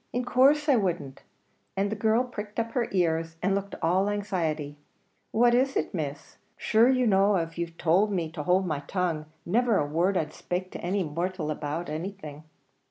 in 0.11 0.25
course 0.25 0.67
I 0.67 0.77
wouldn't," 0.77 1.21
and 1.77 1.91
the 1.91 1.95
girl 1.95 2.23
pricked 2.23 2.59
up 2.59 2.71
her 2.71 2.87
ears, 2.91 3.35
and 3.43 3.53
looked 3.53 3.75
all 3.83 4.09
anxiety. 4.09 4.75
"What 5.29 5.53
is 5.53 5.75
it, 5.75 5.93
Miss? 5.93 6.37
Shure 6.57 6.89
you 6.89 7.05
know 7.05 7.37
av 7.37 7.55
you 7.55 7.67
tould 7.67 8.11
me 8.11 8.31
to 8.31 8.41
hould 8.41 8.65
my 8.65 8.79
tongue, 8.79 9.27
never 9.45 9.77
a 9.77 9.85
word 9.85 10.17
I'd 10.17 10.33
spake 10.33 10.71
to 10.71 10.81
any 10.81 11.03
mortial 11.03 11.51
about 11.51 11.87
anything." 11.87 12.45